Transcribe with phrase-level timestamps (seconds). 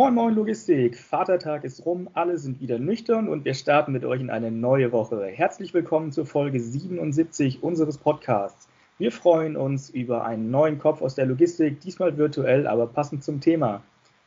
[0.00, 4.22] Moin Moin Logistik, Vatertag ist rum, alle sind wieder nüchtern und wir starten mit euch
[4.22, 5.26] in eine neue Woche.
[5.26, 8.66] Herzlich willkommen zur Folge 77 unseres Podcasts.
[8.96, 13.42] Wir freuen uns über einen neuen Kopf aus der Logistik, diesmal virtuell, aber passend zum
[13.42, 13.82] Thema.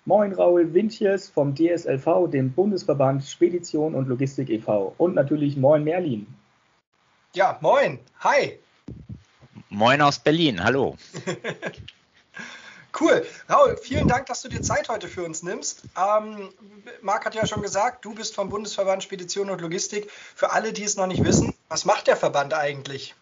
[0.05, 4.93] Moin Raul Wintjes vom DSLV, dem Bundesverband Spedition und Logistik e.V.
[4.99, 6.27] und natürlich Moin Merlin.
[7.33, 8.59] Ja, moin, hi.
[9.69, 10.95] Moin aus Berlin, hallo.
[12.99, 13.25] Cool.
[13.49, 15.81] Raul, vielen Dank, dass du dir Zeit heute für uns nimmst.
[15.97, 16.49] Ähm,
[17.01, 20.11] Marc hat ja schon gesagt, du bist vom Bundesverband Spedition und Logistik.
[20.11, 23.15] Für alle, die es noch nicht wissen, was macht der Verband eigentlich?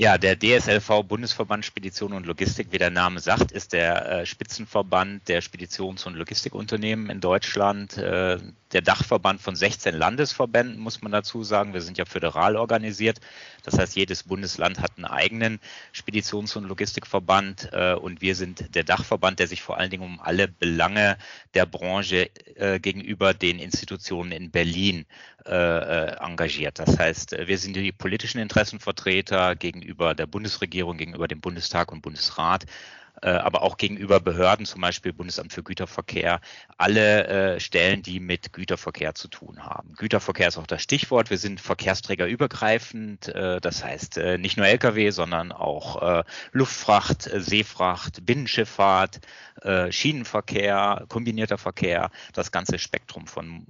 [0.00, 5.28] Ja, der DSLV Bundesverband Spedition und Logistik, wie der Name sagt, ist der äh, Spitzenverband
[5.28, 8.38] der Speditions- und Logistikunternehmen in Deutschland, äh,
[8.72, 11.74] der Dachverband von 16 Landesverbänden, muss man dazu sagen.
[11.74, 13.20] Wir sind ja föderal organisiert.
[13.64, 15.60] Das heißt, jedes Bundesland hat einen eigenen
[15.92, 20.18] Speditions- und Logistikverband äh, und wir sind der Dachverband, der sich vor allen Dingen um
[20.18, 21.18] alle Belange
[21.52, 22.30] der Branche
[22.82, 25.06] gegenüber den Institutionen in Berlin
[25.44, 26.78] engagiert.
[26.78, 32.66] Das heißt, wir sind die politischen Interessenvertreter gegenüber der Bundesregierung, gegenüber dem Bundestag und Bundesrat
[33.22, 36.40] aber auch gegenüber Behörden, zum Beispiel Bundesamt für Güterverkehr,
[36.78, 39.92] alle äh, Stellen, die mit Güterverkehr zu tun haben.
[39.94, 41.30] Güterverkehr ist auch das Stichwort.
[41.30, 49.20] Wir sind verkehrsträgerübergreifend, äh, das heißt nicht nur Lkw, sondern auch Luftfracht, Seefracht, Binnenschifffahrt,
[49.90, 52.10] Schienenverkehr, kombinierter Verkehr.
[52.32, 53.64] Das ganze Spektrum von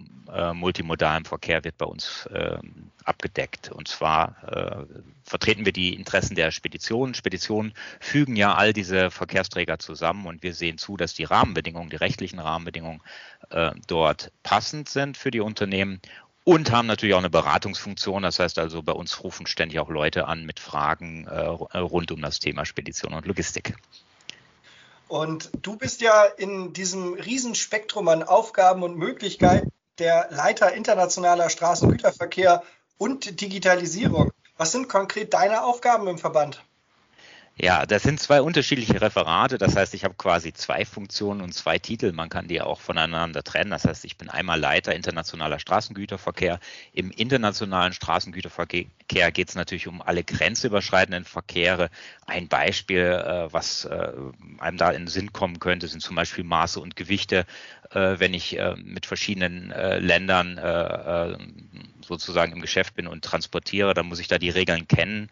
[0.55, 3.71] multimodalem Verkehr wird bei uns ähm, abgedeckt.
[3.71, 4.85] Und zwar äh,
[5.25, 7.15] vertreten wir die Interessen der Speditionen.
[7.15, 11.97] Speditionen fügen ja all diese Verkehrsträger zusammen und wir sehen zu, dass die Rahmenbedingungen, die
[11.97, 13.01] rechtlichen Rahmenbedingungen
[13.51, 16.01] äh, dort passend sind für die Unternehmen
[16.43, 18.25] und haben natürlich auch eine Beratungsfunktion.
[18.25, 22.21] Das heißt also, bei uns rufen ständig auch Leute an mit Fragen äh, rund um
[22.21, 23.77] das Thema Spedition und Logistik.
[25.07, 32.65] Und du bist ja in diesem Riesenspektrum an Aufgaben und Möglichkeiten der Leiter internationaler Straßengüterverkehr
[32.99, 34.33] und Digitalisierung.
[34.57, 36.65] Was sind konkret deine Aufgaben im Verband?
[37.63, 39.59] Ja, das sind zwei unterschiedliche Referate.
[39.59, 42.11] Das heißt, ich habe quasi zwei Funktionen und zwei Titel.
[42.13, 43.71] Man kann die auch voneinander trennen.
[43.71, 46.59] Das heißt, ich bin einmal Leiter internationaler Straßengüterverkehr.
[46.95, 48.87] Im internationalen Straßengüterverkehr
[49.33, 51.91] geht es natürlich um alle grenzüberschreitenden Verkehre.
[52.25, 54.11] Ein Beispiel, äh, was äh,
[54.59, 57.45] einem da in den Sinn kommen könnte, sind zum Beispiel Maße und Gewichte.
[57.91, 60.59] Äh, wenn ich mit verschiedenen Ländern
[62.11, 65.29] sozusagen im Geschäft bin und transportiere, dann muss ich da die Regeln kennen.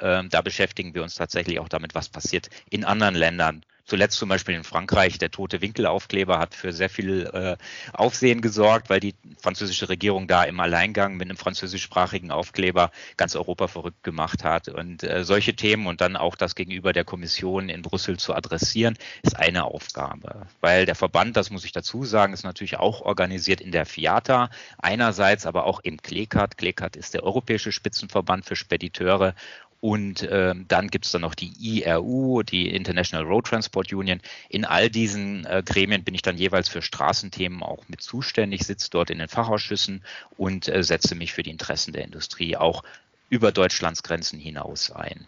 [0.00, 4.28] Ähm, da beschäftigen wir uns tatsächlich auch damit, was passiert in anderen Ländern Zuletzt zum
[4.28, 7.56] Beispiel in Frankreich, der tote Winkelaufkleber hat für sehr viel äh,
[7.92, 13.66] Aufsehen gesorgt, weil die französische Regierung da im Alleingang mit einem französischsprachigen Aufkleber ganz Europa
[13.66, 14.68] verrückt gemacht hat.
[14.68, 18.96] Und äh, solche Themen und dann auch das gegenüber der Kommission in Brüssel zu adressieren,
[19.22, 20.46] ist eine Aufgabe.
[20.60, 24.50] Weil der Verband, das muss ich dazu sagen, ist natürlich auch organisiert in der FIATA
[24.78, 26.56] einerseits, aber auch im CLECAT.
[26.56, 29.34] CLECAT ist der Europäische Spitzenverband für Spediteure
[29.82, 34.20] und äh, dann gibt es dann noch die IRU, die International Road Transport Union.
[34.48, 38.90] In all diesen äh, Gremien bin ich dann jeweils für Straßenthemen auch mit zuständig, sitze
[38.90, 40.04] dort in den Fachausschüssen
[40.36, 42.84] und äh, setze mich für die Interessen der Industrie auch
[43.28, 45.26] über Deutschlands Grenzen hinaus ein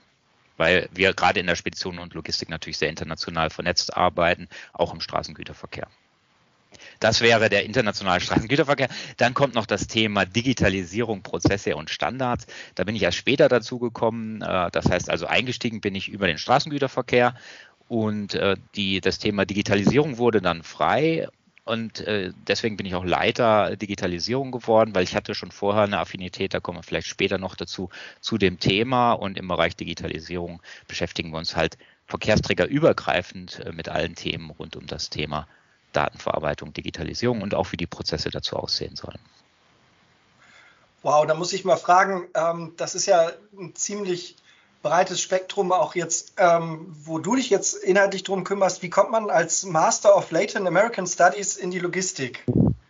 [0.57, 5.01] weil wir gerade in der Spedition und Logistik natürlich sehr international vernetzt arbeiten, auch im
[5.01, 5.89] Straßengüterverkehr.
[7.01, 8.89] Das wäre der internationale Straßengüterverkehr.
[9.17, 12.47] Dann kommt noch das Thema Digitalisierung, Prozesse und Standards.
[12.75, 14.43] Da bin ich erst später dazu gekommen.
[14.43, 17.35] Äh, das heißt also, eingestiegen bin ich über den Straßengüterverkehr
[17.89, 21.29] und äh, die, das Thema Digitalisierung wurde dann frei.
[21.65, 25.99] Und äh, deswegen bin ich auch Leiter Digitalisierung geworden, weil ich hatte schon vorher eine
[25.99, 27.89] Affinität, da kommen wir vielleicht später noch dazu,
[28.21, 29.13] zu dem Thema.
[29.13, 35.09] Und im Bereich Digitalisierung beschäftigen wir uns halt verkehrsträgerübergreifend mit allen Themen rund um das
[35.09, 35.49] Thema
[35.97, 39.19] Datenverarbeitung, Digitalisierung und auch wie die Prozesse dazu aussehen sollen.
[41.03, 44.37] Wow, da muss ich mal fragen, ähm, das ist ja ein ziemlich
[44.83, 48.83] breites Spektrum, auch jetzt, ähm, wo du dich jetzt inhaltlich drum kümmerst.
[48.83, 52.45] Wie kommt man als Master of Latin American Studies in die Logistik?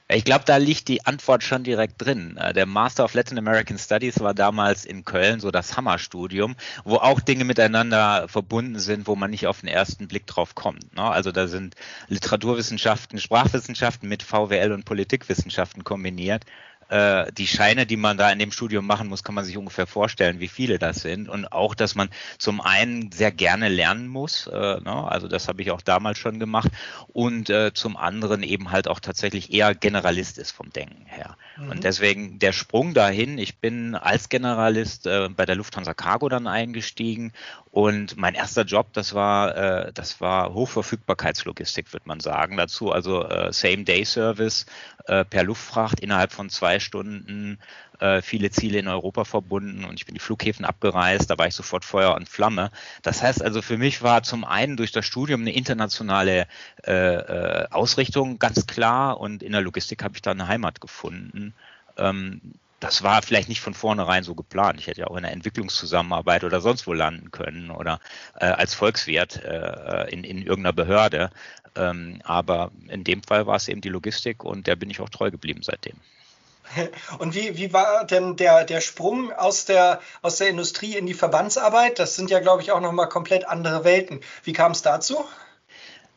[0.08, 2.36] Ich glaube, da liegt die Antwort schon direkt drin.
[2.36, 6.96] Äh, der Master of Latin American Studies war damals in Köln so das Hammerstudium, wo
[6.96, 10.94] auch Dinge miteinander verbunden sind, wo man nicht auf den ersten Blick drauf kommt.
[10.94, 11.02] Ne?
[11.02, 11.74] Also da sind
[12.08, 16.44] Literaturwissenschaften, Sprachwissenschaften mit VWL und Politikwissenschaften kombiniert.
[16.88, 19.86] Äh, die Scheine, die man da in dem Studium machen muss, kann man sich ungefähr
[19.86, 21.28] vorstellen, wie viele das sind.
[21.28, 22.08] Und auch, dass man
[22.38, 25.08] zum einen sehr gerne lernen muss, äh, ne?
[25.08, 26.70] also das habe ich auch damals schon gemacht,
[27.08, 31.36] und äh, zum anderen eben halt auch tatsächlich eher Generalist ist vom Denken her.
[31.56, 31.70] Mhm.
[31.70, 36.46] Und deswegen der Sprung dahin, ich bin als Generalist äh, bei der Lufthansa Cargo dann
[36.46, 37.32] eingestiegen
[37.70, 42.56] und mein erster Job, das war, äh, das war Hochverfügbarkeitslogistik, würde man sagen.
[42.56, 44.66] Dazu also äh, Same-Day-Service
[45.06, 47.58] per Luftfracht innerhalb von zwei Stunden,
[48.00, 51.54] äh, viele Ziele in Europa verbunden und ich bin die Flughäfen abgereist, da war ich
[51.54, 52.70] sofort Feuer und Flamme.
[53.02, 56.46] Das heißt also für mich war zum einen durch das Studium eine internationale
[56.86, 61.54] äh, äh, Ausrichtung ganz klar und in der Logistik habe ich da eine Heimat gefunden.
[61.96, 62.40] Ähm,
[62.84, 64.78] das war vielleicht nicht von vornherein so geplant.
[64.78, 67.98] Ich hätte ja auch in der Entwicklungszusammenarbeit oder sonst wo landen können oder
[68.38, 71.30] äh, als Volkswirt äh, in, in irgendeiner Behörde.
[71.76, 75.08] Ähm, aber in dem Fall war es eben die Logistik und der bin ich auch
[75.08, 75.94] treu geblieben seitdem.
[77.18, 81.14] Und wie, wie war denn der, der Sprung aus der, aus der Industrie in die
[81.14, 81.98] Verbandsarbeit?
[81.98, 84.20] Das sind ja, glaube ich, auch nochmal komplett andere Welten.
[84.42, 85.24] Wie kam es dazu?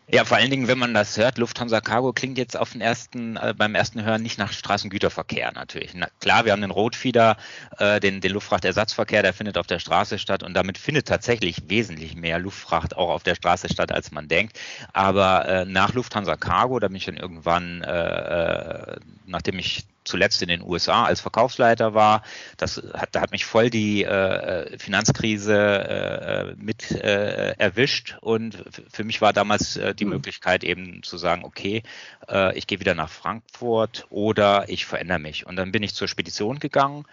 [0.10, 3.36] Ja, vor allen Dingen, wenn man das hört, Lufthansa Cargo klingt jetzt auf den ersten,
[3.36, 5.92] äh, beim ersten Hören nicht nach Straßengüterverkehr natürlich.
[5.96, 7.36] Na, klar, wir haben den Rotfieder,
[7.78, 12.16] äh, den, den Luftfrachtersatzverkehr, der findet auf der Straße statt und damit findet tatsächlich wesentlich
[12.16, 14.58] mehr Luftfracht auch auf der Straße statt, als man denkt.
[14.94, 20.42] Aber äh, nach Lufthansa Cargo, da bin ich dann irgendwann, äh, äh nachdem ich zuletzt
[20.42, 22.24] in den USA als Verkaufsleiter war.
[22.58, 29.04] Das hat, da hat mich voll die äh, Finanzkrise äh, mit äh, erwischt und für
[29.04, 30.12] mich war damals äh, die mhm.
[30.12, 31.84] Möglichkeit eben zu sagen, okay,
[32.30, 35.46] äh, ich gehe wieder nach Frankfurt oder ich verändere mich.
[35.46, 37.06] Und dann bin ich zur Spedition gegangen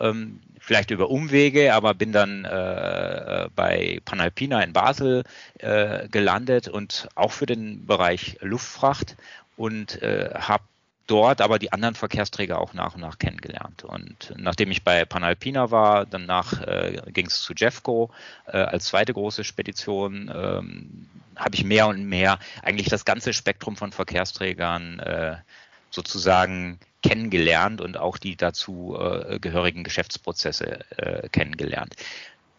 [0.00, 5.24] ähm, vielleicht über Umwege, aber bin dann äh, bei Panalpina in Basel
[5.58, 9.16] äh, gelandet und auch für den Bereich Luftfracht
[9.56, 10.64] und äh, habe
[11.06, 13.84] dort aber die anderen Verkehrsträger auch nach und nach kennengelernt.
[13.84, 18.10] Und nachdem ich bei Panalpina war, danach äh, ging es zu Jeffco
[18.46, 23.76] äh, als zweite große Spedition, ähm, habe ich mehr und mehr eigentlich das ganze Spektrum
[23.76, 25.36] von Verkehrsträgern äh,
[25.90, 31.94] sozusagen kennengelernt und auch die dazu äh, gehörigen Geschäftsprozesse äh, kennengelernt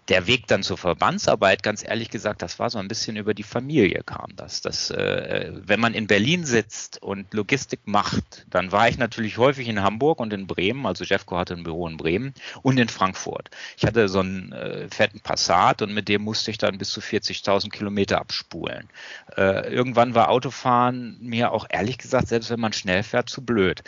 [0.08, 3.44] der Weg dann zur Verbandsarbeit, ganz ehrlich gesagt, das war so ein bisschen über die
[3.44, 4.62] Familie kam das.
[4.62, 9.68] das äh, wenn man in Berlin sitzt und Logistik macht, dann war ich natürlich häufig
[9.68, 13.50] in Hamburg und in Bremen, also Jeffco hatte ein Büro in Bremen und in Frankfurt.
[13.78, 17.00] Ich hatte so einen äh, fetten Passat und mit dem musste ich dann bis zu
[17.00, 18.88] 40.000 Kilometer abspulen.
[19.36, 23.84] Äh, irgendwann war Autofahren mir auch ehrlich gesagt, selbst wenn man schnell fährt, zu blöd.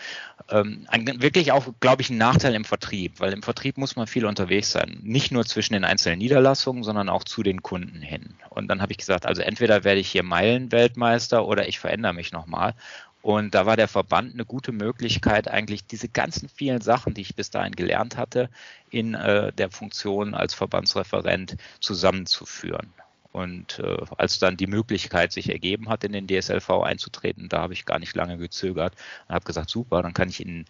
[0.50, 4.08] Ähm, ein, wirklich auch, glaube ich, ein Nachteil im Vertrieb, weil im Vertrieb muss man
[4.08, 5.00] viel unterwegs sein.
[5.04, 8.36] Nicht nur zwischen den einzelnen einzelnen Niederlassungen, sondern auch zu den Kunden hin.
[8.50, 12.32] Und dann habe ich gesagt, also entweder werde ich hier Meilenweltmeister oder ich verändere mich
[12.32, 12.74] nochmal.
[13.22, 17.36] Und da war der Verband eine gute Möglichkeit, eigentlich diese ganzen vielen Sachen, die ich
[17.36, 18.50] bis dahin gelernt hatte,
[18.90, 22.94] in äh, der Funktion als Verbandsreferent zusammenzuführen.
[23.34, 27.74] Und äh, als dann die Möglichkeit sich ergeben hat, in den DSLV einzutreten, da habe
[27.74, 28.94] ich gar nicht lange gezögert
[29.28, 30.66] und habe gesagt, super, dann kann ich in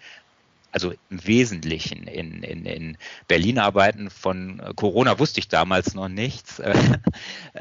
[0.77, 2.97] also im Wesentlichen in, in, in
[3.27, 4.11] Berlin arbeiten.
[4.11, 6.61] Von Corona wusste ich damals noch nichts.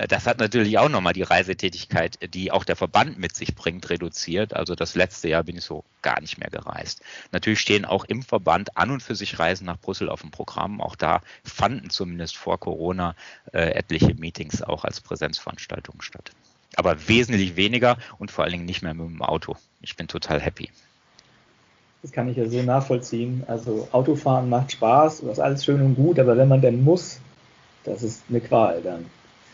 [0.08, 4.52] Das hat natürlich auch nochmal die Reisetätigkeit, die auch der Verband mit sich bringt, reduziert.
[4.52, 7.00] Also das letzte Jahr bin ich so gar nicht mehr gereist.
[7.32, 10.82] Natürlich stehen auch im Verband an und für sich Reisen nach Brüssel auf dem Programm.
[10.82, 13.14] Auch da fanden zumindest vor Corona
[13.54, 16.32] äh, etliche Meetings auch als Präsenzveranstaltungen statt.
[16.74, 19.56] Aber wesentlich weniger und vor allen Dingen nicht mehr mit dem Auto.
[19.80, 20.69] Ich bin total happy.
[22.06, 23.43] Das kann ich ja so nachvollziehen.
[23.49, 27.19] Also Autofahren macht Spaß, das ist alles schön und gut, aber wenn man denn muss,
[27.82, 29.06] das ist eine Qual dann.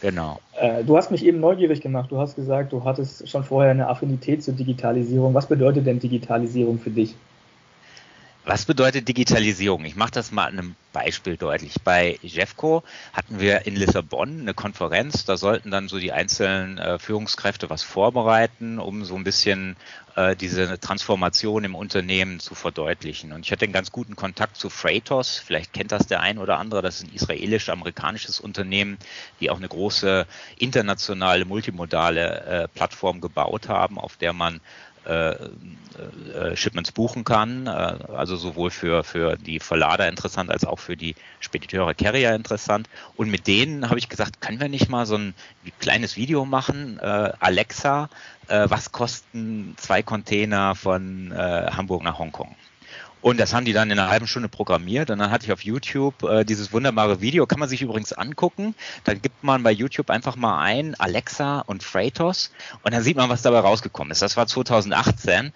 [0.02, 0.38] Genau.
[0.61, 2.11] Äh, du hast mich eben neugierig gemacht.
[2.11, 5.32] Du hast gesagt, du hattest schon vorher eine Affinität zur Digitalisierung.
[5.32, 7.14] Was bedeutet denn Digitalisierung für dich?
[8.44, 9.84] Was bedeutet Digitalisierung?
[9.84, 11.75] Ich mache das mal an einem Beispiel deutlich.
[11.84, 12.82] Bei Jeffco
[13.12, 17.84] hatten wir in Lissabon eine Konferenz, da sollten dann so die einzelnen äh, Führungskräfte was
[17.84, 19.76] vorbereiten, um so ein bisschen
[20.16, 23.32] äh, diese Transformation im Unternehmen zu verdeutlichen.
[23.32, 26.58] Und ich hatte einen ganz guten Kontakt zu Freightos, vielleicht kennt das der ein oder
[26.58, 28.99] andere, das ist ein israelisch-amerikanisches Unternehmen,
[29.38, 30.26] die auch eine große
[30.58, 34.61] internationale multimodale äh, Plattform gebaut haben, auf der man
[35.04, 40.78] äh, äh, Shipments buchen kann, äh, also sowohl für, für die Verlader interessant als auch
[40.78, 42.88] für die Spediteure Carrier interessant.
[43.16, 45.35] Und mit denen habe ich gesagt, können wir nicht mal so ein
[45.80, 48.09] kleines Video machen, äh, Alexa,
[48.49, 52.54] äh, was kosten zwei Container von äh, Hamburg nach Hongkong?
[53.22, 55.64] Und das haben die dann in einer halben Stunde programmiert und dann hatte ich auf
[55.64, 58.74] YouTube äh, dieses wunderbare Video, kann man sich übrigens angucken.
[59.04, 62.50] Dann gibt man bei YouTube einfach mal ein Alexa und Freightos
[62.82, 64.22] und dann sieht man, was dabei rausgekommen ist.
[64.22, 65.52] Das war 2018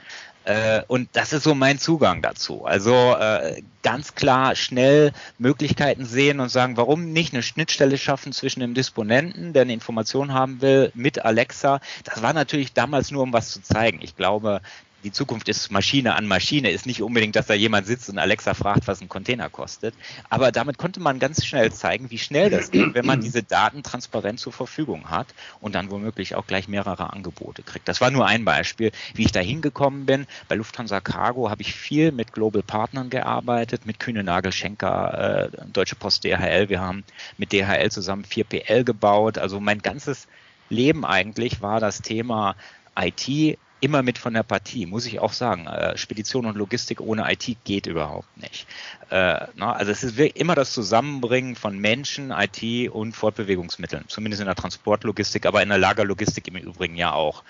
[0.46, 2.64] äh, und das ist so mein Zugang dazu.
[2.64, 8.60] Also äh, ganz klar schnell Möglichkeiten sehen und sagen, warum nicht eine Schnittstelle schaffen zwischen
[8.60, 11.80] dem Disponenten, der eine Information haben will, mit Alexa.
[12.04, 13.98] Das war natürlich damals nur, um was zu zeigen.
[14.02, 14.60] Ich glaube,
[15.06, 18.54] die Zukunft ist Maschine an Maschine, ist nicht unbedingt, dass da jemand sitzt und Alexa
[18.54, 19.94] fragt, was ein Container kostet.
[20.30, 23.84] Aber damit konnte man ganz schnell zeigen, wie schnell das geht, wenn man diese Daten
[23.84, 25.28] transparent zur Verfügung hat
[25.60, 27.86] und dann womöglich auch gleich mehrere Angebote kriegt.
[27.86, 30.26] Das war nur ein Beispiel, wie ich da hingekommen bin.
[30.48, 35.66] Bei Lufthansa Cargo habe ich viel mit Global Partnern gearbeitet, mit Kühne Nagel Schenker, äh,
[35.72, 36.68] Deutsche Post DHL.
[36.68, 37.04] Wir haben
[37.38, 39.38] mit DHL zusammen 4PL gebaut.
[39.38, 40.26] Also mein ganzes
[40.68, 42.56] Leben eigentlich war das Thema
[42.98, 45.68] IT immer mit von der Partie, muss ich auch sagen.
[45.68, 48.66] Äh, Spedition und Logistik ohne IT geht überhaupt nicht.
[49.10, 54.56] Äh, also es ist immer das Zusammenbringen von Menschen, IT und Fortbewegungsmitteln, zumindest in der
[54.56, 57.44] Transportlogistik, aber in der Lagerlogistik im Übrigen ja auch.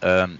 [0.00, 0.38] Ähm,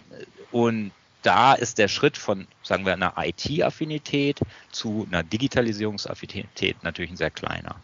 [0.53, 0.93] und
[1.23, 4.39] da ist der Schritt von, sagen wir, einer IT-Affinität
[4.71, 7.75] zu einer Digitalisierungsaffinität natürlich ein sehr kleiner.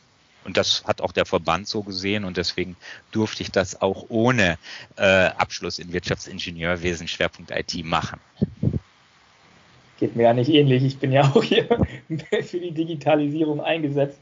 [0.47, 2.77] Und das hat auch der Verband so gesehen und deswegen
[3.11, 4.59] durfte ich das auch ohne
[4.97, 8.21] äh, Abschluss in Wirtschaftsingenieurwesen Schwerpunkt IT machen.
[9.99, 10.85] Geht mir ja nicht ähnlich.
[10.85, 11.67] Ich bin ja auch hier
[12.45, 14.21] für die Digitalisierung eingesetzt.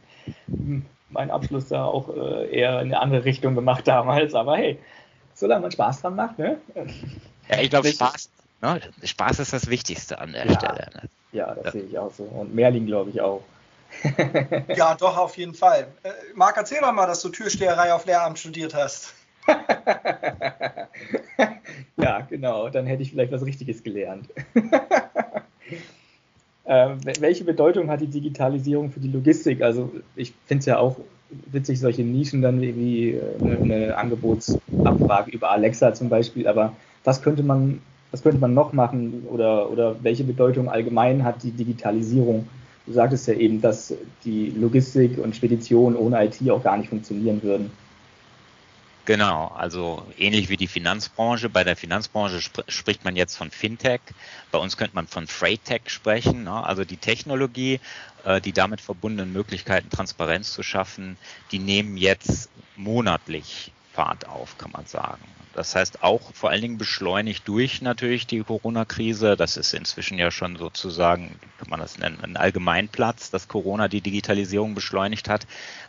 [1.10, 4.78] Mein Abschluss da auch äh, eher in eine andere Richtung gemacht damals, aber hey,
[5.34, 6.56] solange man Spaß dran macht, ne?
[7.50, 8.30] Ja, ich glaube, Spaß,
[8.62, 8.80] ne?
[9.02, 10.88] Spaß ist das Wichtigste an der ja, Stelle.
[10.94, 11.08] Ne?
[11.32, 11.70] Ja, das ja.
[11.72, 12.22] sehe ich auch so.
[12.22, 13.42] Und Merlin, glaube ich, auch.
[14.76, 15.86] ja, doch, auf jeden Fall.
[16.02, 19.14] Äh, Marc, erzähl doch mal, dass du Türsteherei auf Lehramt studiert hast.
[21.96, 22.68] ja, genau.
[22.70, 24.28] Dann hätte ich vielleicht was Richtiges gelernt.
[26.64, 29.62] äh, welche Bedeutung hat die Digitalisierung für die Logistik?
[29.62, 30.96] Also ich finde es ja auch
[31.52, 37.22] witzig, solche Nischen dann wie äh, eine, eine Angebotsabfrage über Alexa zum Beispiel, aber was
[37.22, 42.48] könnte man, was könnte man noch machen oder, oder welche Bedeutung allgemein hat die Digitalisierung
[42.86, 47.42] Du sagtest ja eben, dass die Logistik und Spedition ohne IT auch gar nicht funktionieren
[47.42, 47.70] würden.
[49.06, 51.50] Genau, also ähnlich wie die Finanzbranche.
[51.50, 54.00] Bei der Finanzbranche sp spricht man jetzt von Fintech.
[54.50, 56.44] Bei uns könnte man von Freight-Tech sprechen.
[56.44, 56.64] Ne?
[56.64, 57.80] Also die Technologie,
[58.24, 61.18] äh, die damit verbundenen Möglichkeiten, Transparenz zu schaffen,
[61.52, 65.22] die nehmen jetzt monatlich Fahrt auf, kann man sagen.
[65.54, 69.36] Das heißt auch vor allen Dingen beschleunigt durch natürlich die Corona-Krise.
[69.36, 74.00] Das ist inzwischen ja schon sozusagen, kann man das nennen, ein Allgemeinplatz, dass Corona die
[74.00, 75.46] Digitalisierung beschleunigt hat,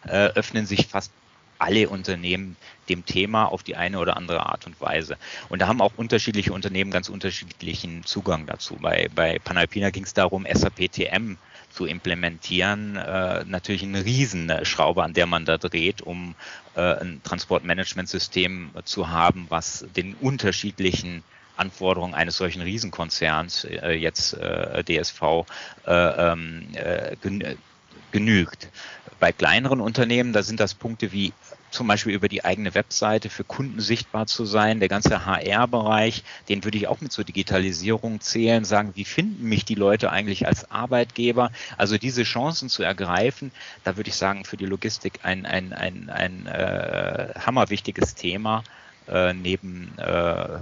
[0.07, 1.11] äh, öffnen sich fast
[1.57, 2.57] alle Unternehmen
[2.89, 5.17] dem Thema auf die eine oder andere Art und Weise.
[5.49, 8.75] Und da haben auch unterschiedliche Unternehmen ganz unterschiedlichen Zugang dazu.
[8.75, 11.37] Bei, bei Panalpina ging es darum, SAP TM
[11.75, 16.35] zu implementieren, äh, natürlich eine Riesenschraube, an der man da dreht, um
[16.75, 21.23] äh, ein Transportmanagementsystem zu haben, was den unterschiedlichen
[21.57, 25.21] Anforderungen eines solchen Riesenkonzerns, äh, jetzt äh, DSV,
[25.85, 25.91] äh,
[26.31, 27.15] ähm, äh,
[28.11, 28.69] genügt.
[29.19, 31.33] Bei kleineren Unternehmen, da sind das Punkte wie
[31.71, 34.79] zum Beispiel über die eigene Webseite für Kunden sichtbar zu sein.
[34.79, 39.65] Der ganze HR-Bereich, den würde ich auch mit zur Digitalisierung zählen, sagen, wie finden mich
[39.65, 41.51] die Leute eigentlich als Arbeitgeber?
[41.77, 43.51] Also diese Chancen zu ergreifen,
[43.83, 48.63] da würde ich sagen, für die Logistik ein, ein, ein, ein äh, hammerwichtiges Thema
[49.07, 50.59] äh, neben äh,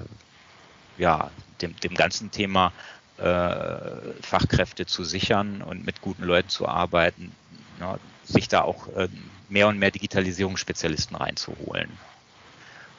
[0.97, 1.31] ja,
[1.61, 2.71] dem, dem ganzen Thema
[3.17, 3.77] äh,
[4.21, 7.31] Fachkräfte zu sichern und mit guten Leuten zu arbeiten,
[7.79, 9.07] ja, sich da auch äh,
[9.53, 11.89] mehr und mehr Digitalisierungsspezialisten reinzuholen.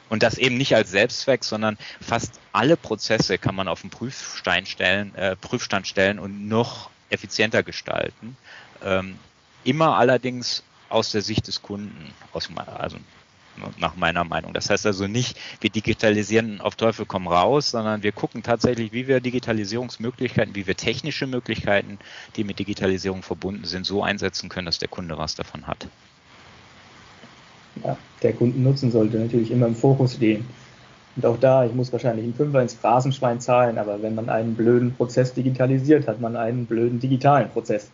[0.09, 4.65] Und das eben nicht als Selbstzweck, sondern fast alle Prozesse kann man auf den Prüfstein
[4.65, 8.37] stellen, äh, Prüfstand stellen und noch effizienter gestalten.
[8.83, 9.17] Ähm,
[9.63, 12.97] immer allerdings aus der Sicht des Kunden, aus, also
[13.77, 14.53] nach meiner Meinung.
[14.53, 19.07] Das heißt also nicht, wir digitalisieren auf Teufel komm raus, sondern wir gucken tatsächlich, wie
[19.07, 21.97] wir Digitalisierungsmöglichkeiten, wie wir technische Möglichkeiten,
[22.35, 25.87] die mit Digitalisierung verbunden sind, so einsetzen können, dass der Kunde was davon hat.
[27.83, 30.45] Ja, der Kundennutzen sollte natürlich immer im Fokus stehen.
[31.15, 34.55] Und auch da, ich muss wahrscheinlich einen Fünfer ins Phrasenschwein zahlen, aber wenn man einen
[34.55, 37.89] blöden Prozess digitalisiert, hat man einen blöden digitalen Prozess.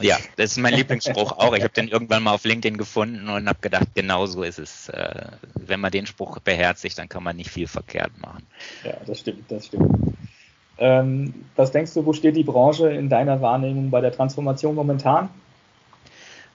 [0.00, 1.54] Ja, das ist mein Lieblingsspruch auch.
[1.54, 4.88] Ich habe den irgendwann mal auf LinkedIn gefunden und habe gedacht, genau so ist es.
[4.88, 8.46] Äh, wenn man den Spruch beherzigt, dann kann man nicht viel verkehrt machen.
[8.84, 10.16] Ja, das stimmt, das stimmt.
[10.78, 15.28] Ähm, was denkst du, wo steht die Branche in deiner Wahrnehmung bei der Transformation momentan?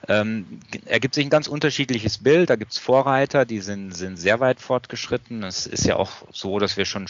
[0.08, 2.50] Ähm, ergibt sich ein ganz unterschiedliches Bild.
[2.50, 5.42] Da gibt es Vorreiter, die sind, sind sehr weit fortgeschritten.
[5.42, 7.06] Es ist ja auch so, dass wir schon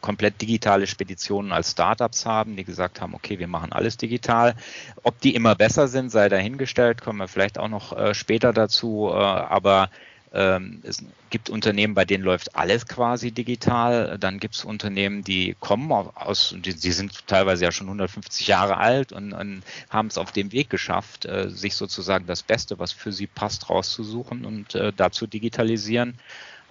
[0.00, 4.54] komplett digitale Speditionen als Startups haben, die gesagt haben, okay, wir machen alles digital.
[5.02, 9.08] Ob die immer besser sind, sei dahingestellt, kommen wir vielleicht auch noch äh, später dazu.
[9.10, 9.90] Äh, aber
[10.38, 14.18] es gibt Unternehmen, bei denen läuft alles quasi digital.
[14.18, 18.76] Dann gibt es Unternehmen, die kommen aus, die, die, sind teilweise ja schon 150 Jahre
[18.76, 22.92] alt und, und haben es auf dem Weg geschafft, äh, sich sozusagen das Beste, was
[22.92, 26.18] für sie passt, rauszusuchen und äh, dazu digitalisieren.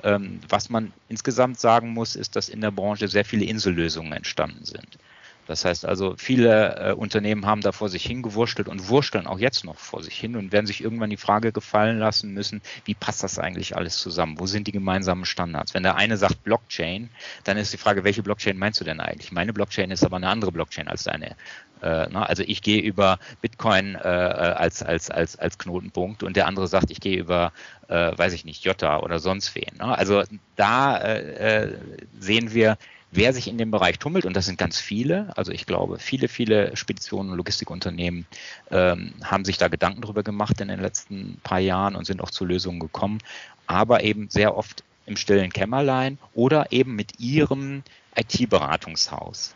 [0.03, 4.65] Ähm, was man insgesamt sagen muss, ist, dass in der Branche sehr viele Insellösungen entstanden
[4.65, 4.99] sind.
[5.47, 9.63] Das heißt also, viele äh, Unternehmen haben da vor sich hingewurschtelt und wursteln auch jetzt
[9.63, 13.23] noch vor sich hin und werden sich irgendwann die Frage gefallen lassen müssen, wie passt
[13.23, 14.39] das eigentlich alles zusammen?
[14.39, 15.73] Wo sind die gemeinsamen Standards?
[15.73, 17.09] Wenn der eine sagt Blockchain,
[17.43, 19.31] dann ist die Frage, welche Blockchain meinst du denn eigentlich?
[19.31, 21.35] Meine Blockchain ist aber eine andere Blockchain als deine.
[21.81, 22.27] Äh, ne?
[22.27, 26.89] Also ich gehe über Bitcoin äh, als, als, als, als Knotenpunkt und der andere sagt,
[26.89, 27.51] ich gehe über,
[27.87, 29.77] äh, weiß ich nicht, Jota oder sonst wen.
[29.77, 29.95] Ne?
[29.97, 30.23] Also
[30.55, 31.77] da äh, äh,
[32.19, 32.77] sehen wir,
[33.15, 36.27] wer sich in dem Bereich tummelt, und das sind ganz viele, also ich glaube, viele,
[36.27, 38.25] viele Speditionen und Logistikunternehmen
[38.71, 42.31] ähm, haben sich da Gedanken drüber gemacht in den letzten paar Jahren und sind auch
[42.31, 43.19] zu Lösungen gekommen,
[43.67, 47.83] aber eben sehr oft im stillen Kämmerlein oder eben mit ihrem
[48.15, 49.55] IT-Beratungshaus.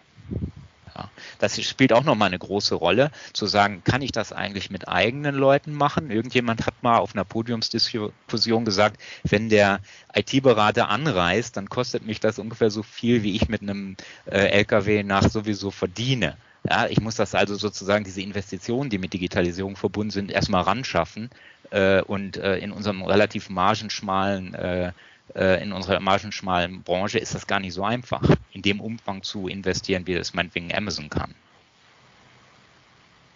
[0.95, 4.87] Ja, das spielt auch nochmal eine große Rolle, zu sagen, kann ich das eigentlich mit
[4.87, 6.11] eigenen Leuten machen?
[6.11, 9.81] Irgendjemand hat mal auf einer Podiumsdiskussion gesagt, wenn der
[10.13, 15.03] IT-Berater anreist, dann kostet mich das ungefähr so viel, wie ich mit einem äh, LKW
[15.03, 16.37] nach sowieso verdiene.
[16.69, 20.83] Ja, ich muss das also sozusagen, diese Investitionen, die mit Digitalisierung verbunden sind, erstmal ran
[20.83, 21.29] schaffen
[21.71, 24.91] äh, und äh, in unserem relativ margenschmalen äh,
[25.35, 30.07] in unserer margenschmalen Branche ist das gar nicht so einfach, in dem Umfang zu investieren,
[30.07, 31.35] wie es meinetwegen Amazon kann.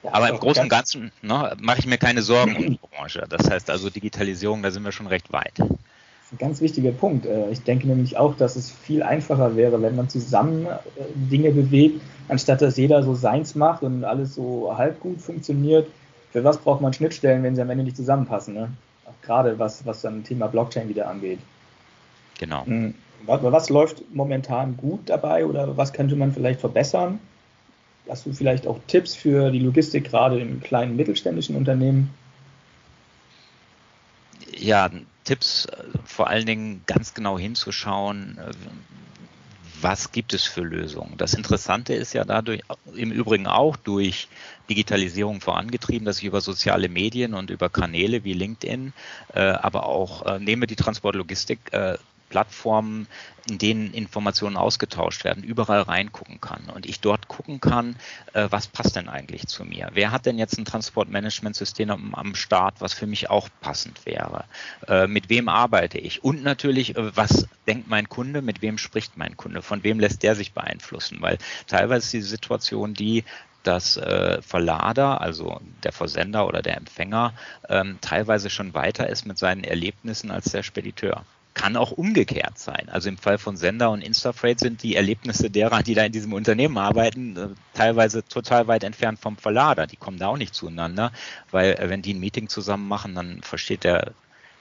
[0.04, 3.24] Ja, Aber im Großen und Ganzen ne, mache ich mir keine Sorgen um die Branche.
[3.30, 5.58] Das heißt also Digitalisierung, da sind wir schon recht weit.
[5.60, 7.26] Das ist ein ganz wichtiger Punkt.
[7.26, 10.80] Äh, ich denke nämlich auch, dass es viel einfacher wäre, wenn man zusammen äh,
[11.16, 15.88] Dinge bewegt, anstatt dass jeder so seins macht und alles so halb gut funktioniert.
[16.32, 18.56] Für was braucht man Schnittstellen, wenn sie am Ende nicht zusammenpassen?
[18.56, 18.70] Ne?
[19.22, 21.40] Gerade was, was dann Thema Blockchain wieder angeht.
[22.44, 22.66] Genau.
[22.66, 22.94] Hm.
[23.26, 27.22] Was, was läuft momentan gut dabei oder was könnte man vielleicht verbessern?
[28.10, 32.10] Hast du vielleicht auch Tipps für die Logistik gerade in kleinen mittelständischen Unternehmen?
[34.58, 34.90] Ja,
[35.24, 35.70] Tipps
[36.04, 38.38] vor allen Dingen ganz genau hinzuschauen,
[39.80, 41.16] was gibt es für Lösungen.
[41.16, 42.62] Das Interessante ist ja dadurch
[42.94, 44.28] im Übrigen auch durch
[44.70, 48.92] Digitalisierung vorangetrieben, dass ich über soziale Medien und über Kanäle wie LinkedIn,
[49.34, 51.98] äh, aber auch äh, nehme die Transportlogistik äh,
[52.34, 53.06] Plattformen,
[53.48, 57.96] in denen Informationen ausgetauscht werden, überall reingucken kann und ich dort gucken kann,
[58.34, 59.92] äh, was passt denn eigentlich zu mir?
[59.94, 64.46] Wer hat denn jetzt ein Transportmanagementsystem am, am Start, was für mich auch passend wäre?
[64.88, 66.24] Äh, mit wem arbeite ich?
[66.24, 69.62] Und natürlich, äh, was denkt mein Kunde, mit wem spricht mein Kunde?
[69.62, 71.18] Von wem lässt der sich beeinflussen?
[71.22, 73.26] Weil teilweise ist die Situation die,
[73.62, 77.36] dass äh, Verlader, also der Versender oder der Empfänger,
[77.70, 82.90] ähm, teilweise schon weiter ist mit seinen Erlebnissen als der Spediteur kann auch umgekehrt sein.
[82.90, 86.34] Also im Fall von Sender und Instafreight sind die Erlebnisse derer, die da in diesem
[86.34, 89.88] Unternehmen arbeiten, äh, teilweise total weit entfernt vom Verlader.
[89.88, 91.12] Die kommen da auch nicht zueinander,
[91.52, 94.14] weil äh, wenn die ein Meeting zusammen machen, dann versteht der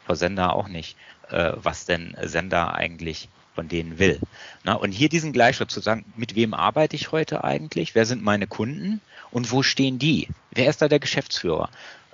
[0.05, 0.97] Versender auch nicht,
[1.31, 4.19] äh, was denn Sender eigentlich von denen will.
[4.65, 7.95] und hier diesen Gleichschritt zu sagen, mit wem arbeite ich heute eigentlich?
[7.95, 9.03] Wer sind meine Kunden?
[9.31, 10.29] Und wo stehen die?
[10.53, 11.69] Wer ist da der Geschäftsführer?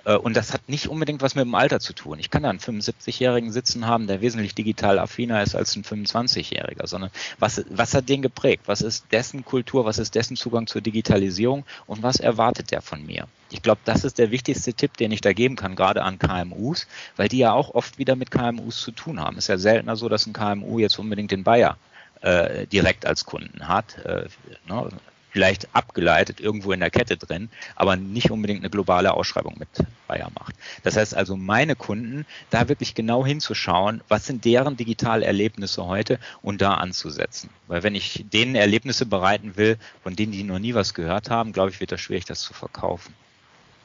[0.05, 2.19] Äh, und das hat nicht unbedingt was mit dem Alter zu tun.
[2.19, 6.87] Ich kann da einen 75-Jährigen sitzen haben, der wesentlich digital affiner ist als ein 25-Jähriger,
[6.87, 8.63] sondern was, was hat den geprägt?
[8.65, 9.85] Was ist dessen Kultur?
[9.85, 11.65] Was ist dessen Zugang zur Digitalisierung?
[11.87, 13.27] Und was erwartet der von mir?
[13.51, 16.87] Ich glaube, das ist der wichtigste Tipp, den ich da geben kann, gerade an KMUs,
[17.15, 19.37] weil die ja auch oft wieder mit KMUs zu tun haben.
[19.37, 21.77] Es ist ja seltener so, dass ein KMU jetzt unbedingt den Bayer
[22.21, 23.97] äh, direkt als Kunden hat.
[24.05, 24.27] Äh,
[24.67, 24.89] ne?
[25.31, 29.69] Vielleicht abgeleitet irgendwo in der Kette drin, aber nicht unbedingt eine globale Ausschreibung mit
[30.07, 30.55] Bayer macht.
[30.83, 36.61] Das heißt also, meine Kunden, da wirklich genau hinzuschauen, was sind deren Digitalerlebnisse heute und
[36.61, 37.49] da anzusetzen.
[37.67, 41.53] Weil wenn ich denen Erlebnisse bereiten will, von denen die noch nie was gehört haben,
[41.53, 43.13] glaube ich, wird das schwierig, das zu verkaufen.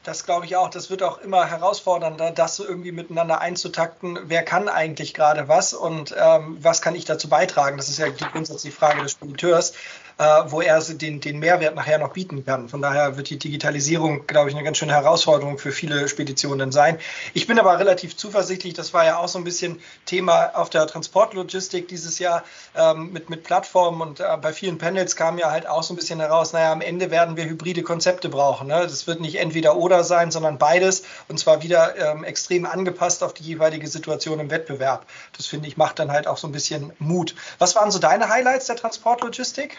[0.05, 0.69] Das glaube ich auch.
[0.69, 4.19] Das wird auch immer herausfordernder, das irgendwie miteinander einzutakten.
[4.25, 7.77] Wer kann eigentlich gerade was und ähm, was kann ich dazu beitragen?
[7.77, 9.73] Das ist ja die grundsätzliche Frage des Spediteurs.
[10.17, 12.69] Äh, wo er den, den Mehrwert nachher noch bieten kann.
[12.69, 16.99] Von daher wird die Digitalisierung, glaube ich, eine ganz schöne Herausforderung für viele Speditionen sein.
[17.33, 20.87] Ich bin aber relativ zuversichtlich, das war ja auch so ein bisschen Thema auf der
[20.87, 22.43] Transportlogistik dieses Jahr
[22.75, 25.97] ähm, mit, mit Plattformen und äh, bei vielen Panels kam ja halt auch so ein
[25.97, 28.67] bisschen heraus, naja, am Ende werden wir hybride Konzepte brauchen.
[28.67, 28.81] Ne?
[28.81, 33.33] Das wird nicht entweder oder sein, sondern beides und zwar wieder ähm, extrem angepasst auf
[33.33, 35.05] die jeweilige Situation im Wettbewerb.
[35.35, 37.35] Das finde ich macht dann halt auch so ein bisschen Mut.
[37.59, 39.77] Was waren so deine Highlights der Transportlogistik?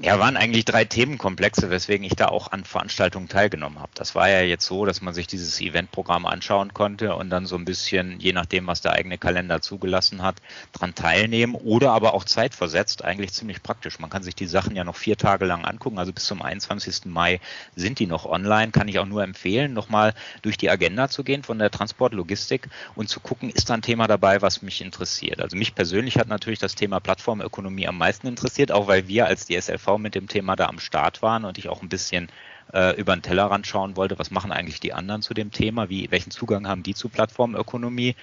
[0.00, 3.92] Ja, waren eigentlich drei Themenkomplexe, weswegen ich da auch an Veranstaltungen teilgenommen habe.
[3.94, 7.54] Das war ja jetzt so, dass man sich dieses Eventprogramm anschauen konnte und dann so
[7.54, 10.34] ein bisschen, je nachdem, was der eigene Kalender zugelassen hat,
[10.72, 14.00] dran teilnehmen oder aber auch zeitversetzt, eigentlich ziemlich praktisch.
[14.00, 17.04] Man kann sich die Sachen ja noch vier Tage lang angucken, also bis zum 21.
[17.04, 17.40] Mai
[17.76, 18.72] sind die noch online.
[18.72, 23.08] Kann ich auch nur empfehlen, nochmal durch die Agenda zu gehen von der Transportlogistik und
[23.08, 25.40] zu gucken, ist da ein Thema dabei, was mich interessiert.
[25.40, 29.46] Also mich persönlich hat natürlich das Thema Plattformökonomie am meisten interessiert, auch weil wir als
[29.46, 32.28] DSLV TV mit dem Thema da am Start waren und ich auch ein bisschen
[32.72, 36.10] äh, über den Tellerrand schauen wollte, was machen eigentlich die anderen zu dem Thema, wie,
[36.10, 38.16] welchen Zugang haben die zu Plattformökonomie.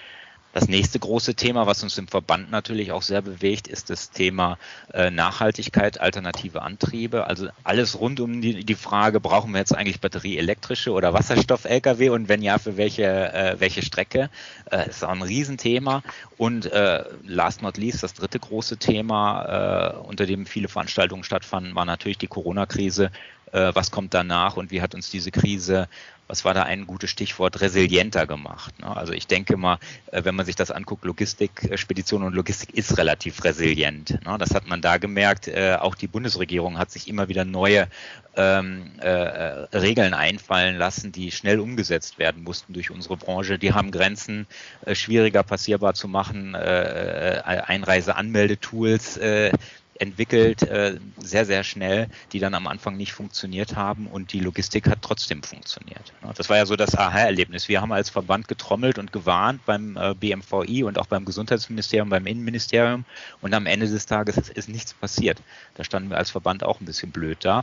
[0.52, 4.58] Das nächste große Thema, was uns im Verband natürlich auch sehr bewegt, ist das Thema
[4.92, 7.26] äh, Nachhaltigkeit, alternative Antriebe.
[7.26, 12.42] Also alles rund um die, Frage, brauchen wir jetzt eigentlich batterieelektrische oder Wasserstoff-Lkw und wenn
[12.42, 14.28] ja, für welche, äh, welche Strecke?
[14.70, 16.02] Äh, ist auch ein Riesenthema.
[16.36, 16.70] Und
[17.24, 22.26] last not least, das dritte große Thema, unter dem viele Veranstaltungen stattfanden, war natürlich die
[22.26, 23.12] Corona-Krise.
[23.52, 25.88] Was kommt danach und wie hat uns diese Krise
[26.32, 28.80] was war da ein gutes Stichwort, resilienter gemacht.
[28.80, 28.96] Ne?
[28.96, 32.74] Also ich denke mal, äh, wenn man sich das anguckt, Logistik, äh, Spedition und Logistik
[32.74, 34.18] ist relativ resilient.
[34.24, 34.38] Ne?
[34.38, 35.46] Das hat man da gemerkt.
[35.46, 37.86] Äh, auch die Bundesregierung hat sich immer wieder neue
[38.34, 43.58] ähm, äh, Regeln einfallen lassen, die schnell umgesetzt werden mussten durch unsere Branche.
[43.58, 44.46] Die haben Grenzen
[44.86, 49.18] äh, schwieriger passierbar zu machen, äh, Einreiseanmeldetools
[50.02, 54.88] entwickelt, äh, sehr, sehr schnell, die dann am Anfang nicht funktioniert haben und die Logistik
[54.88, 56.12] hat trotzdem funktioniert.
[56.36, 57.68] Das war ja so das Aha-Erlebnis.
[57.68, 62.26] Wir haben als Verband getrommelt und gewarnt beim äh, BMVI und auch beim Gesundheitsministerium, beim
[62.26, 63.04] Innenministerium
[63.40, 65.40] und am Ende des Tages ist, ist nichts passiert.
[65.74, 67.62] Da standen wir als Verband auch ein bisschen blöd da,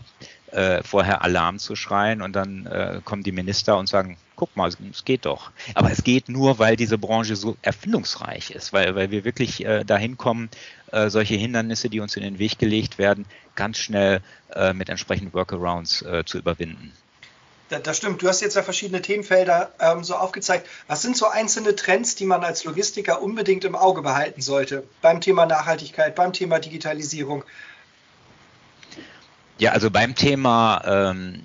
[0.51, 4.69] äh, vorher Alarm zu schreien und dann äh, kommen die Minister und sagen, guck mal,
[4.69, 5.51] es geht doch.
[5.75, 9.83] Aber es geht nur, weil diese Branche so erfindungsreich ist, weil, weil wir wirklich äh,
[9.83, 10.49] dahin kommen,
[10.91, 14.21] äh, solche Hindernisse, die uns in den Weg gelegt werden, ganz schnell
[14.53, 16.93] äh, mit entsprechenden Workarounds äh, zu überwinden.
[17.69, 18.21] Das stimmt.
[18.21, 20.67] Du hast jetzt ja verschiedene Themenfelder ähm, so aufgezeigt.
[20.87, 24.83] Was sind so einzelne Trends, die man als Logistiker unbedingt im Auge behalten sollte?
[25.01, 27.43] Beim Thema Nachhaltigkeit, beim Thema Digitalisierung?
[29.59, 31.41] Ja, also beim Thema ähm,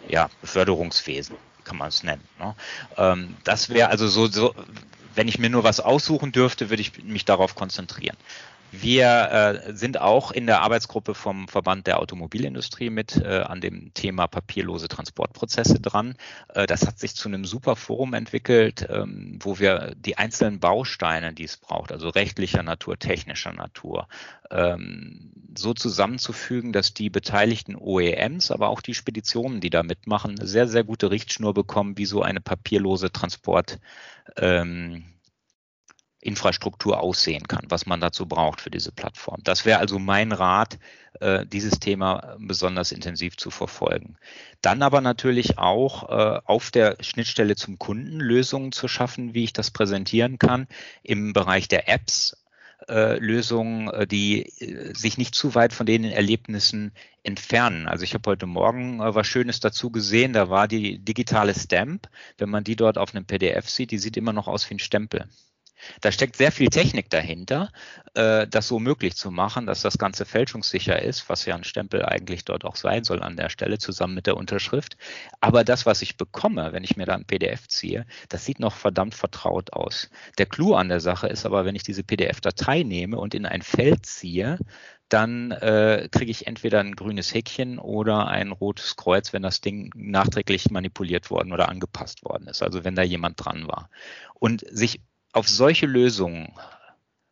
[0.07, 2.23] ja, Beförderungswesen, kann man es nennen.
[2.39, 2.55] Ne?
[2.97, 4.53] Ähm, das wäre also so, so,
[5.15, 8.17] wenn ich mir nur was aussuchen dürfte, würde ich mich darauf konzentrieren.
[8.75, 13.93] Wir äh, sind auch in der Arbeitsgruppe vom Verband der Automobilindustrie mit äh, an dem
[13.93, 16.15] Thema papierlose Transportprozesse dran.
[16.55, 21.33] Äh, das hat sich zu einem super Forum entwickelt, ähm, wo wir die einzelnen Bausteine,
[21.33, 24.07] die es braucht, also rechtlicher Natur, technischer Natur,
[24.49, 30.47] ähm, so zusammenzufügen, dass die beteiligten OEMs, aber auch die Speditionen, die da mitmachen, eine
[30.47, 33.79] sehr, sehr gute Richtschnur bekommen, wie so eine papierlose Transport
[34.35, 35.12] ähm,
[36.23, 39.41] Infrastruktur aussehen kann, was man dazu braucht für diese Plattform.
[39.43, 40.79] Das wäre also mein Rat,
[41.19, 44.17] äh, dieses Thema besonders intensiv zu verfolgen.
[44.61, 49.53] Dann aber natürlich auch äh, auf der Schnittstelle zum Kunden Lösungen zu schaffen, wie ich
[49.53, 50.67] das präsentieren kann
[51.03, 52.37] im Bereich der Apps,
[52.89, 57.87] äh, Lösungen, äh, die äh, sich nicht zu weit von den Erlebnissen entfernen.
[57.87, 62.09] Also ich habe heute Morgen äh, was Schönes dazu gesehen, da war die digitale Stamp.
[62.37, 64.79] Wenn man die dort auf einem PDF sieht, die sieht immer noch aus wie ein
[64.79, 65.27] Stempel.
[66.01, 67.69] Da steckt sehr viel Technik dahinter,
[68.13, 72.05] äh, das so möglich zu machen, dass das Ganze fälschungssicher ist, was ja ein Stempel
[72.05, 74.97] eigentlich dort auch sein soll an der Stelle, zusammen mit der Unterschrift.
[75.41, 78.75] Aber das, was ich bekomme, wenn ich mir da ein PDF ziehe, das sieht noch
[78.75, 80.09] verdammt vertraut aus.
[80.37, 83.61] Der Clou an der Sache ist aber, wenn ich diese PDF-Datei nehme und in ein
[83.61, 84.57] Feld ziehe,
[85.13, 89.91] dann äh, kriege ich entweder ein grünes Häkchen oder ein rotes Kreuz, wenn das Ding
[89.95, 93.89] nachträglich manipuliert worden oder angepasst worden ist, also wenn da jemand dran war.
[94.33, 95.01] Und sich
[95.33, 96.53] auf solche Lösungen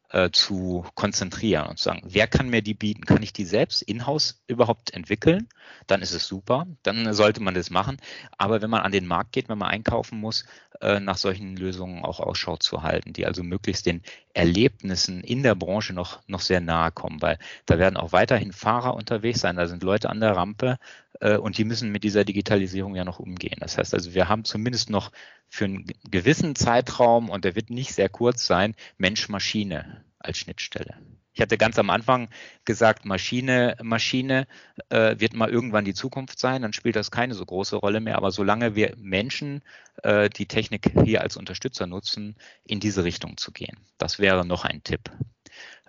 [0.10, 3.06] äh, zu konzentrieren und zu sagen, wer kann mir die bieten?
[3.06, 5.48] Kann ich die selbst in-house überhaupt entwickeln?
[5.88, 7.98] Dann ist es super, dann sollte man das machen.
[8.38, 10.46] Aber wenn man an den Markt geht, wenn man einkaufen muss,
[10.82, 14.02] äh, nach solchen Lösungen auch Ausschau zu halten, die also möglichst den
[14.34, 18.96] Erlebnissen in der Branche noch, noch sehr nahe kommen, weil da werden auch weiterhin Fahrer
[18.96, 20.78] unterwegs sein, da sind Leute an der Rampe
[21.22, 23.58] und die müssen mit dieser Digitalisierung ja noch umgehen.
[23.60, 25.12] Das heißt also, wir haben zumindest noch
[25.48, 30.96] für einen gewissen Zeitraum, und der wird nicht sehr kurz sein, Mensch-Maschine als Schnittstelle.
[31.34, 32.30] Ich hatte ganz am Anfang
[32.66, 34.48] gesagt, Maschine, Maschine
[34.90, 38.18] äh, wird mal irgendwann die Zukunft sein, dann spielt das keine so große Rolle mehr.
[38.18, 39.62] Aber solange wir Menschen
[40.04, 43.78] äh, die Technik hier als Unterstützer nutzen, in diese Richtung zu gehen.
[43.98, 45.10] Das wäre noch ein Tipp.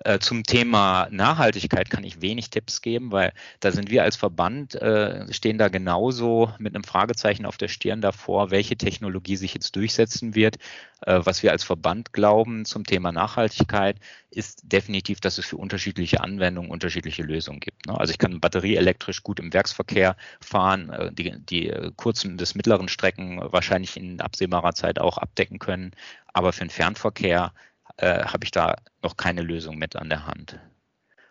[0.04, 4.74] Äh, zum Thema Nachhaltigkeit kann ich wenig Tipps geben, weil da sind wir als Verband,
[4.74, 9.76] äh, stehen da genauso mit einem Fragezeichen auf der Stirn davor, welche Technologie sich jetzt
[9.76, 10.56] durchsetzen wird.
[11.02, 13.98] Äh, was wir als Verband glauben zum Thema Nachhaltigkeit,
[14.30, 17.86] ist definitiv, dass es für unterschiedliche Anwendungen unterschiedliche Lösungen gibt.
[17.86, 17.98] Ne?
[17.98, 23.96] Also ich kann batterieelektrisch gut im Werksverkehr fahren, die, die kurzen bis mittleren Strecken wahrscheinlich
[23.96, 25.92] in absehbarer Zeit auch abdecken können.
[26.32, 27.52] Aber für den Fernverkehr
[27.96, 30.58] äh, habe ich da noch keine Lösung mit an der Hand.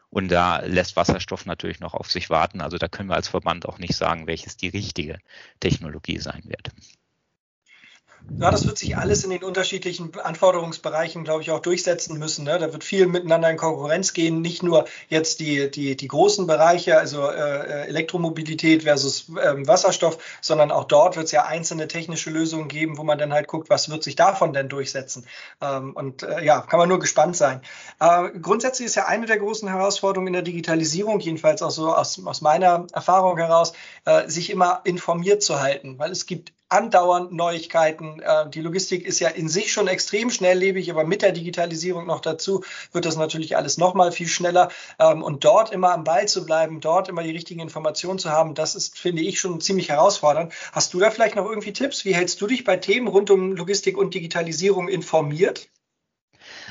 [0.09, 2.61] Und da lässt Wasserstoff natürlich noch auf sich warten.
[2.61, 5.19] Also da können wir als Verband auch nicht sagen, welches die richtige
[5.61, 6.71] Technologie sein wird.
[8.41, 12.45] Ja, das wird sich alles in den unterschiedlichen Anforderungsbereichen, glaube ich, auch durchsetzen müssen.
[12.45, 12.57] Ne?
[12.57, 14.41] Da wird viel miteinander in Konkurrenz gehen.
[14.41, 20.71] Nicht nur jetzt die, die, die großen Bereiche, also äh, Elektromobilität versus ähm, Wasserstoff, sondern
[20.71, 23.89] auch dort wird es ja einzelne technische Lösungen geben, wo man dann halt guckt, was
[23.89, 25.27] wird sich davon denn durchsetzen.
[25.61, 27.61] Ähm, und äh, ja, kann man nur gespannt sein.
[27.99, 32.19] Äh, grundsätzlich ist ja eine der großen Herausforderungen in der Digitalisierung, jedenfalls auch so aus,
[32.25, 33.73] aus meiner Erfahrung heraus,
[34.05, 38.21] äh, sich immer informiert zu halten, weil es gibt andauernd Neuigkeiten.
[38.21, 42.21] Äh, die Logistik ist ja in sich schon extrem schnelllebig, aber mit der Digitalisierung noch
[42.21, 44.69] dazu wird das natürlich alles noch mal viel schneller.
[44.99, 48.55] Ähm, und dort immer am Ball zu bleiben, dort immer die richtigen Informationen zu haben,
[48.55, 50.53] das ist, finde ich, schon ziemlich herausfordernd.
[50.71, 52.05] Hast du da vielleicht noch irgendwie Tipps?
[52.05, 55.69] Wie hältst du dich bei Themen rund um Logistik und Digitalisierung informiert?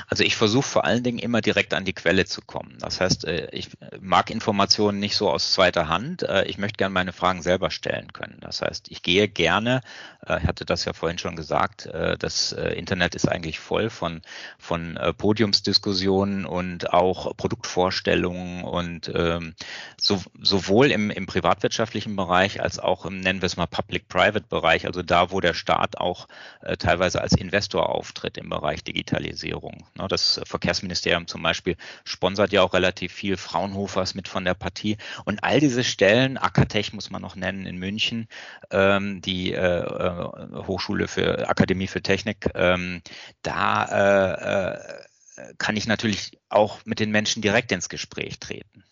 [0.07, 2.77] Also ich versuche vor allen Dingen immer direkt an die Quelle zu kommen.
[2.79, 6.23] Das heißt, äh, ich mag Informationen nicht so aus zweiter Hand.
[6.23, 8.37] Äh, ich möchte gerne meine Fragen selber stellen können.
[8.41, 9.81] Das heißt, ich gehe gerne,
[10.25, 14.21] äh, ich hatte das ja vorhin schon gesagt, das Internet ist eigentlich voll von,
[14.57, 19.55] von Podiumsdiskussionen und auch Produktvorstellungen und ähm,
[19.97, 25.01] so, sowohl im, im privatwirtschaftlichen Bereich als auch im, nennen wir es mal, Public-Private-Bereich, also
[25.01, 26.27] da, wo der Staat auch
[26.79, 29.80] teilweise als Investor auftritt im Bereich Digitalisierung.
[29.95, 33.37] Ne, das Verkehrsministerium zum Beispiel sponsert ja auch relativ viel.
[33.37, 34.97] Fraunhofer ist mit von der Partie.
[35.25, 38.27] Und all diese Stellen, Akatech muss man noch nennen in München,
[38.71, 43.01] ähm, die äh, äh Hochschule für Akademie für Technik, ähm,
[43.41, 44.79] da äh,
[45.57, 48.83] kann ich natürlich auch mit den Menschen direkt ins Gespräch treten.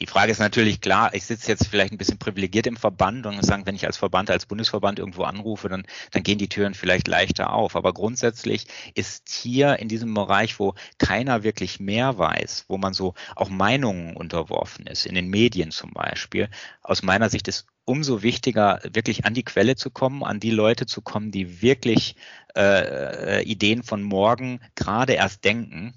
[0.00, 3.44] Die Frage ist natürlich klar, ich sitze jetzt vielleicht ein bisschen privilegiert im Verband und
[3.44, 7.06] sagen, wenn ich als Verband, als Bundesverband irgendwo anrufe, dann, dann gehen die Türen vielleicht
[7.06, 7.76] leichter auf.
[7.76, 13.14] Aber grundsätzlich ist hier in diesem Bereich, wo keiner wirklich mehr weiß, wo man so
[13.36, 16.48] auch Meinungen unterworfen ist, in den Medien zum Beispiel,
[16.82, 20.86] aus meiner Sicht ist umso wichtiger, wirklich an die Quelle zu kommen, an die Leute
[20.86, 22.16] zu kommen, die wirklich
[22.56, 25.94] äh, äh Ideen von morgen gerade erst denken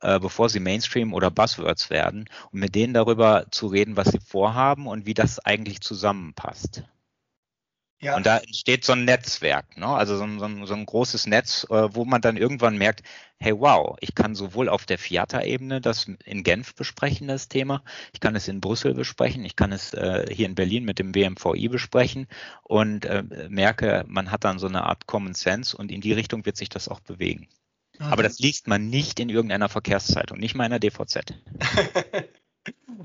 [0.00, 4.20] äh, bevor sie Mainstream oder Buzzwords werden, um mit denen darüber zu reden, was sie
[4.20, 6.84] vorhaben und wie das eigentlich zusammenpasst.
[8.00, 8.14] Ja.
[8.14, 9.88] Und da entsteht so ein Netzwerk, ne?
[9.88, 13.02] also so ein, so, ein, so ein, großes Netz, äh, wo man dann irgendwann merkt,
[13.40, 17.82] hey wow, ich kann sowohl auf der Fiata-Ebene das in Genf besprechen, das Thema,
[18.12, 21.12] ich kann es in Brüssel besprechen, ich kann es äh, hier in Berlin mit dem
[21.12, 22.28] WMVI besprechen
[22.62, 26.46] und äh, merke, man hat dann so eine Art Common Sense und in die Richtung
[26.46, 27.48] wird sich das auch bewegen.
[27.98, 28.06] Mhm.
[28.06, 31.34] Aber das liest man nicht in irgendeiner Verkehrszeitung, nicht mal in der DVZ.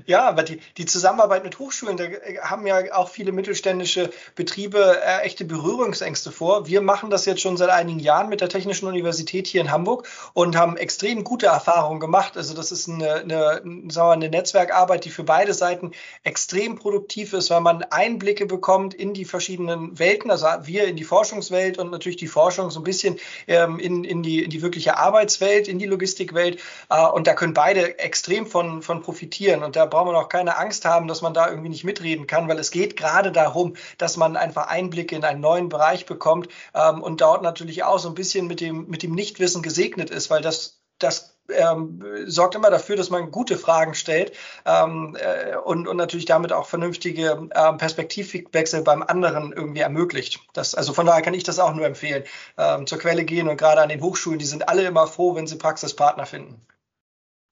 [0.06, 5.00] Ja, aber die, die Zusammenarbeit mit Hochschulen, da äh, haben ja auch viele mittelständische Betriebe
[5.02, 6.66] äh, echte Berührungsängste vor.
[6.66, 10.06] Wir machen das jetzt schon seit einigen Jahren mit der Technischen Universität hier in Hamburg
[10.34, 12.36] und haben extrem gute Erfahrungen gemacht.
[12.36, 17.32] Also das ist eine, eine, sagen wir, eine Netzwerkarbeit, die für beide Seiten extrem produktiv
[17.32, 21.90] ist, weil man Einblicke bekommt in die verschiedenen Welten, also wir in die Forschungswelt und
[21.90, 25.78] natürlich die Forschung so ein bisschen ähm, in, in, die, in die wirkliche Arbeitswelt, in
[25.78, 26.60] die Logistikwelt.
[26.90, 29.62] Äh, und da können beide extrem von, von profitieren.
[29.62, 32.48] Und da braucht man auch keine Angst haben, dass man da irgendwie nicht mitreden kann,
[32.48, 37.00] weil es geht gerade darum, dass man einfach Einblicke in einen neuen Bereich bekommt ähm,
[37.00, 40.42] und dort natürlich auch so ein bisschen mit dem, mit dem Nichtwissen gesegnet ist, weil
[40.42, 44.32] das, das ähm, sorgt immer dafür, dass man gute Fragen stellt
[44.64, 50.40] ähm, äh, und, und natürlich damit auch vernünftige äh, Perspektivwechsel beim anderen irgendwie ermöglicht.
[50.54, 52.24] Das, also von daher kann ich das auch nur empfehlen.
[52.58, 55.46] Ähm, zur Quelle gehen und gerade an den Hochschulen, die sind alle immer froh, wenn
[55.46, 56.60] sie Praxispartner finden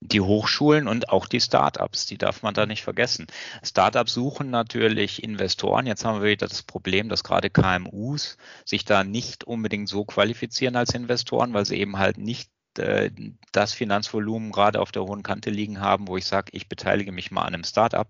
[0.09, 3.27] die Hochschulen und auch die Startups, die darf man da nicht vergessen.
[3.62, 5.87] Startups suchen natürlich Investoren.
[5.87, 10.77] Jetzt haben wir wieder das Problem, dass gerade KMUs sich da nicht unbedingt so qualifizieren
[10.77, 13.11] als Investoren, weil sie eben halt nicht äh,
[13.53, 17.31] das Finanzvolumen gerade auf der hohen Kante liegen haben, wo ich sage, ich beteilige mich
[17.31, 18.09] mal an einem Startup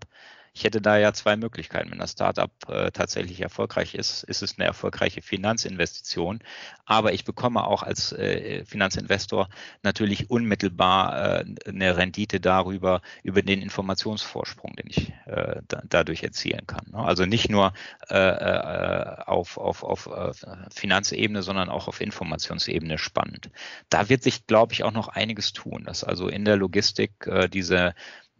[0.55, 1.89] ich hätte da ja zwei Möglichkeiten.
[1.89, 6.39] Wenn das Startup äh, tatsächlich erfolgreich ist, ist es eine erfolgreiche Finanzinvestition.
[6.85, 9.49] Aber ich bekomme auch als äh, Finanzinvestor
[9.81, 16.67] natürlich unmittelbar äh, eine Rendite darüber, über den Informationsvorsprung, den ich äh, da, dadurch erzielen
[16.67, 16.85] kann.
[16.91, 16.99] Ne?
[16.99, 17.73] Also nicht nur
[18.09, 20.07] äh, äh, auf, auf, auf
[20.71, 23.49] Finanzebene, sondern auch auf Informationsebene spannend.
[23.89, 27.11] Da wird sich, glaube ich, auch noch einiges tun, dass also in der Logistik
[27.51, 27.93] diese äh,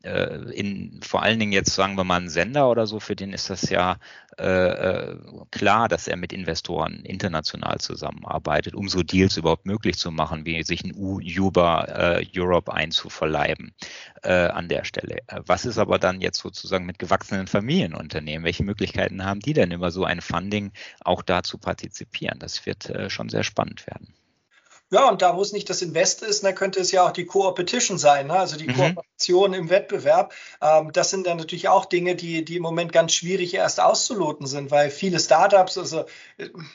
[0.04, 3.50] in vor allen Dingen jetzt sagen wir mal ein Sender oder so, für den ist
[3.50, 3.98] das ja
[4.38, 5.18] äh, äh
[5.52, 10.62] klar, dass er mit Investoren international zusammenarbeitet, um so Deals überhaupt möglich zu machen, wie
[10.63, 13.74] sich ein Uber äh, Europe einzuverleiben
[14.24, 15.20] äh, an der Stelle.
[15.28, 18.46] Äh, was ist aber dann jetzt sozusagen mit gewachsenen Familienunternehmen?
[18.46, 22.39] Welche Möglichkeiten haben die denn über so ein Funding auch da zu partizipieren?
[22.39, 24.13] Das wird äh, schon sehr spannend werden.
[24.94, 27.26] Ja, und da, wo es nicht das Invest ist, da könnte es ja auch die
[27.26, 28.34] Co-Opetition sein, ne?
[28.34, 28.74] also die mhm.
[28.74, 30.34] Kooperation im Wettbewerb.
[30.62, 34.48] Ähm, das sind dann natürlich auch Dinge, die, die im Moment ganz schwierig erst auszuloten
[34.48, 36.06] sind, weil viele Startups, also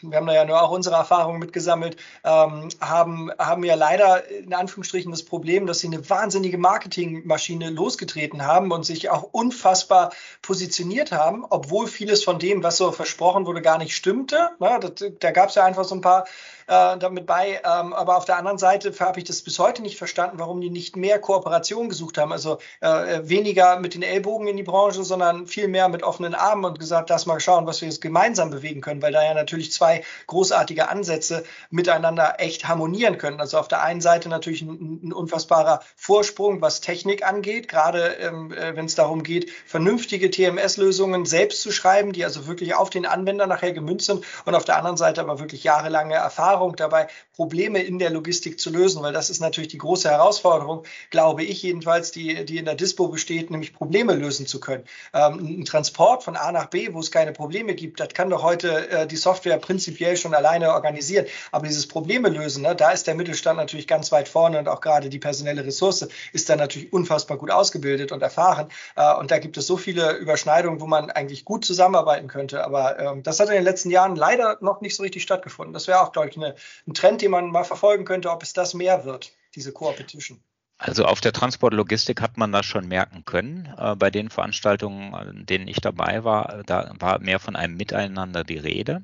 [0.03, 4.55] wir haben da ja nur auch unsere Erfahrungen mitgesammelt, ähm, haben, haben ja leider in
[4.55, 11.13] Anführungsstrichen das Problem, dass sie eine wahnsinnige Marketingmaschine losgetreten haben und sich auch unfassbar positioniert
[11.13, 14.51] haben, obwohl vieles von dem, was so versprochen wurde, gar nicht stimmte.
[14.59, 16.25] Das, da gab es ja einfach so ein paar
[16.69, 17.61] äh, damit bei.
[17.65, 20.71] Ähm, aber auf der anderen Seite habe ich das bis heute nicht verstanden, warum die
[20.71, 22.31] nicht mehr Kooperation gesucht haben.
[22.39, 26.65] Also äh, weniger mit den Ellbogen in die Branche, sondern viel mehr mit offenen Armen
[26.65, 29.73] und gesagt, lass mal schauen, was wir jetzt gemeinsam bewegen können, weil da ja natürlich
[29.73, 33.41] zwei großartige Ansätze miteinander echt harmonieren können.
[33.41, 38.53] Also auf der einen Seite natürlich ein, ein unfassbarer Vorsprung, was Technik angeht, gerade ähm,
[38.53, 43.05] äh, wenn es darum geht, vernünftige TMS-Lösungen selbst zu schreiben, die also wirklich auf den
[43.05, 47.09] Anwender nachher gemünzt sind und auf der anderen Seite aber wirklich jahrelange Erfahrung Erfahrung dabei,
[47.35, 51.63] Probleme in der Logistik zu lösen, weil das ist natürlich die große Herausforderung, glaube ich
[51.63, 54.85] jedenfalls, die, die in der Dispo besteht, nämlich Probleme lösen zu können.
[55.13, 58.43] Ähm, ein Transport von A nach B, wo es keine Probleme gibt, das kann doch
[58.43, 61.27] heute äh, die Software prinzipiell schon alleine organisieren.
[61.53, 64.81] Aber dieses Probleme lösen, ne, da ist der Mittelstand natürlich ganz weit vorne und auch
[64.81, 68.69] gerade die personelle Ressource ist da natürlich unfassbar gut ausgebildet und erfahren.
[68.97, 72.65] Äh, und da gibt es so viele Überschneidungen, wo man eigentlich gut zusammenarbeiten könnte.
[72.65, 75.73] Aber ähm, das hat in den letzten Jahren leider noch nicht so richtig stattgefunden.
[75.73, 78.75] Das wäre auch, glaube ich, ein Trend, den man mal verfolgen könnte, ob es das
[78.75, 80.43] mehr wird, diese Co-Opetition.
[80.79, 83.69] Also auf der Transportlogistik hat man das schon merken können.
[83.77, 88.45] Äh, bei den Veranstaltungen, an denen ich dabei war, da war mehr von einem Miteinander
[88.45, 89.03] die Rede.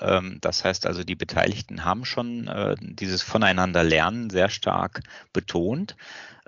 [0.00, 5.00] Ähm, das heißt also, die Beteiligten haben schon äh, dieses Voneinander lernen sehr stark
[5.32, 5.96] betont.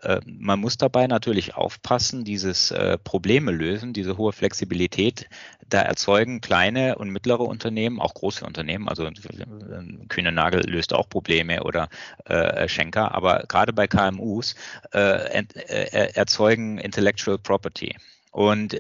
[0.03, 5.29] Äh, man muss dabei natürlich aufpassen, dieses äh, Probleme lösen, diese hohe Flexibilität,
[5.69, 9.09] da erzeugen kleine und mittlere Unternehmen, auch große Unternehmen, also
[10.09, 11.89] Kühne Nagel löst auch Probleme oder
[12.25, 14.55] äh, Schenker, aber gerade bei KMUs
[14.91, 17.95] erzeugen Intellectual Property.
[18.33, 18.77] Und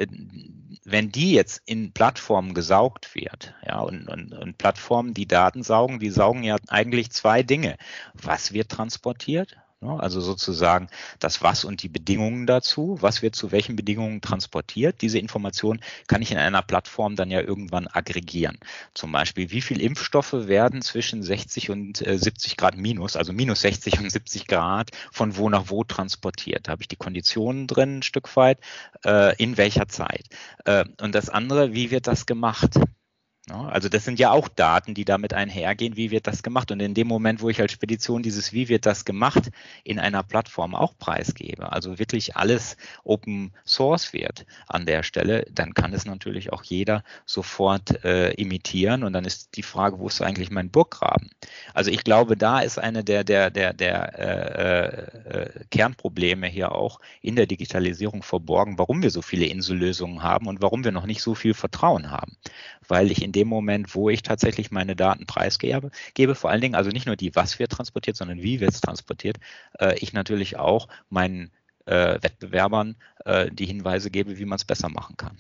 [0.85, 6.01] wenn die jetzt in Plattformen gesaugt wird, ja, und, und, und Plattformen, die Daten saugen,
[6.01, 7.77] die saugen ja eigentlich zwei Dinge.
[8.15, 9.57] Was wird transportiert?
[9.83, 10.89] Also sozusagen
[11.21, 15.01] das Was und die Bedingungen dazu, was wird zu welchen Bedingungen transportiert.
[15.01, 18.59] Diese Information kann ich in einer Plattform dann ja irgendwann aggregieren.
[18.93, 23.63] Zum Beispiel, wie viel Impfstoffe werden zwischen 60 und 70 äh, Grad minus, also minus
[23.63, 26.69] 60 und 70 Grad, von wo nach wo transportiert.
[26.69, 28.59] Da habe ich die Konditionen drin ein Stück weit,
[29.07, 30.27] äh, in welcher Zeit.
[30.67, 32.79] Äh, und das andere, wie wird das gemacht?
[33.51, 36.71] Also das sind ja auch Daten, die damit einhergehen, wie wird das gemacht.
[36.71, 39.51] Und in dem Moment, wo ich als Spedition dieses Wie wird das gemacht
[39.85, 45.75] in einer Plattform auch preisgebe, also wirklich alles Open Source wird an der Stelle, dann
[45.75, 49.05] kann es natürlich auch jeder sofort äh, imitieren.
[49.05, 51.31] Und dann ist die Frage, wo ist eigentlich mein Burggraben?
[51.75, 57.01] Also ich glaube, da ist eine der, der, der, der äh, äh, Kernprobleme hier auch
[57.23, 61.23] in der Digitalisierung verborgen, warum wir so viele Insellösungen haben und warum wir noch nicht
[61.23, 62.37] so viel Vertrauen haben.
[62.89, 66.75] Weil ich in dem Moment, wo ich tatsächlich meine Daten preisgebe, gebe vor allen Dingen
[66.75, 69.39] also nicht nur die, was wird transportiert, sondern wie wird es transportiert,
[69.79, 71.51] äh, ich natürlich auch meinen
[71.87, 75.37] äh, Wettbewerbern äh, die Hinweise gebe, wie man es besser machen kann.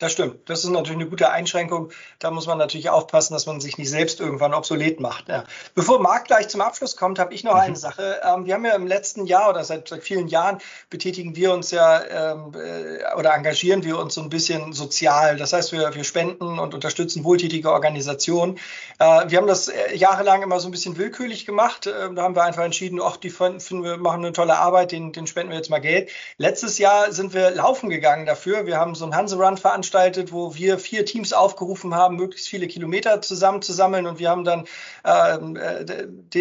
[0.00, 0.48] Das stimmt.
[0.48, 1.90] Das ist natürlich eine gute Einschränkung.
[2.18, 5.28] Da muss man natürlich aufpassen, dass man sich nicht selbst irgendwann obsolet macht.
[5.28, 5.44] Ja.
[5.76, 7.60] Bevor Marc gleich zum Abschluss kommt, habe ich noch mhm.
[7.60, 8.20] eine Sache.
[8.24, 10.58] Ähm, wir haben ja im letzten Jahr oder seit, seit vielen Jahren
[10.90, 15.36] betätigen wir uns ja ähm, äh, oder engagieren wir uns so ein bisschen sozial.
[15.36, 18.58] Das heißt, wir, wir spenden und unterstützen wohltätige Organisationen.
[18.98, 21.86] Äh, wir haben das äh, jahrelang immer so ein bisschen willkürlich gemacht.
[21.86, 25.12] Äh, da haben wir einfach entschieden, ach, die finden wir machen eine tolle Arbeit, den,
[25.12, 26.10] den spenden wir jetzt mal Geld.
[26.36, 28.66] Letztes Jahr sind wir laufen gegangen dafür.
[28.66, 32.66] Wir haben so einen Hanse-Run veranstaltet veranstaltet, wo wir vier Teams aufgerufen haben, möglichst viele
[32.66, 34.64] Kilometer zusammenzusammeln und wir haben dann
[35.04, 35.84] ähm, äh,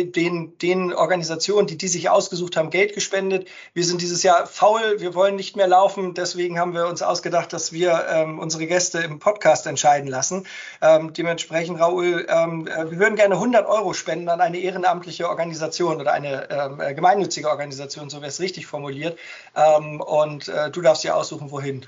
[0.05, 3.47] den, den Organisationen, die die sich ausgesucht haben, Geld gespendet.
[3.73, 7.51] Wir sind dieses Jahr faul, wir wollen nicht mehr laufen, deswegen haben wir uns ausgedacht,
[7.51, 10.45] dass wir ähm, unsere Gäste im Podcast entscheiden lassen.
[10.81, 15.99] Ähm, dementsprechend, Raoul, ähm, äh, wir würden gerne 100 Euro spenden an eine ehrenamtliche Organisation
[15.99, 19.19] oder eine ähm, äh, gemeinnützige Organisation, so wäre es richtig formuliert.
[19.55, 21.85] Ähm, und äh, du darfst dir aussuchen, wohin.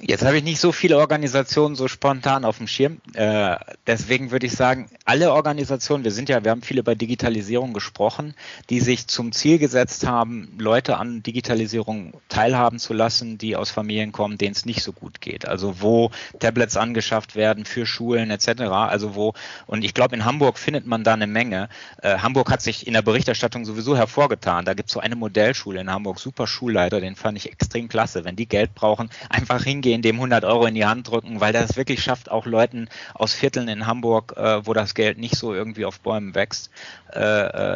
[0.00, 3.00] Jetzt habe ich nicht so viele Organisationen so spontan auf dem Schirm.
[3.14, 7.72] Äh, deswegen würde ich sagen, alle Organisationen, wir sind ja, wir haben viele bei Digitalisierung
[7.72, 8.34] gesprochen,
[8.70, 14.12] die sich zum Ziel gesetzt haben, Leute an Digitalisierung teilhaben zu lassen, die aus Familien
[14.12, 15.48] kommen, denen es nicht so gut geht.
[15.48, 18.60] Also wo Tablets angeschafft werden für Schulen etc.
[18.70, 19.34] Also wo,
[19.66, 21.68] und ich glaube, in Hamburg findet man da eine Menge.
[22.02, 24.64] Äh, Hamburg hat sich in der Berichterstattung sowieso hervorgetan.
[24.64, 28.24] Da gibt es so eine Modellschule in Hamburg, super Schulleiter, den fand ich extrem klasse.
[28.24, 31.52] Wenn die Geld brauchen, einfach hingehen hingehen, dem 100 Euro in die Hand drücken, weil
[31.52, 35.54] das wirklich schafft, auch Leuten aus Vierteln in Hamburg, äh, wo das Geld nicht so
[35.54, 36.70] irgendwie auf Bäumen wächst,
[37.12, 37.20] äh,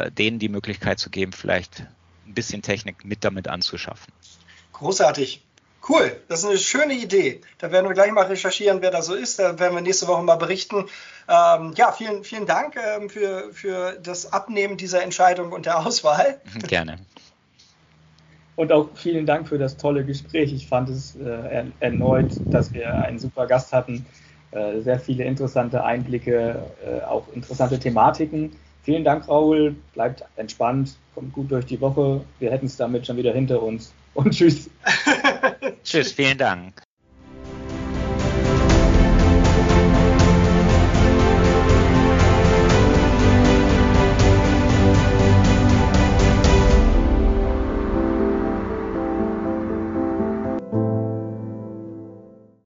[0.05, 1.85] äh, denen die Möglichkeit zu geben, vielleicht
[2.25, 4.13] ein bisschen Technik mit damit anzuschaffen.
[4.73, 5.41] Großartig.
[5.87, 7.41] Cool, das ist eine schöne Idee.
[7.57, 9.39] Da werden wir gleich mal recherchieren, wer da so ist.
[9.39, 10.85] Da werden wir nächste Woche mal berichten.
[11.27, 16.39] Ähm, ja, vielen, vielen Dank ähm, für, für das Abnehmen dieser Entscheidung und der Auswahl.
[16.67, 16.99] Gerne.
[18.55, 20.53] Und auch vielen Dank für das tolle Gespräch.
[20.53, 24.05] Ich fand es äh, erneut, dass wir einen super Gast hatten.
[24.51, 28.51] Äh, sehr viele interessante Einblicke, äh, auch interessante Thematiken.
[28.83, 29.75] Vielen Dank, Raul.
[29.93, 32.21] Bleibt entspannt, kommt gut durch die Woche.
[32.39, 33.93] Wir hätten es damit schon wieder hinter uns.
[34.13, 34.69] Und tschüss.
[35.83, 36.83] tschüss, vielen Dank.